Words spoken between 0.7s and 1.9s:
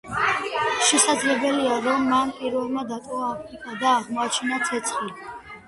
შესაძლებელია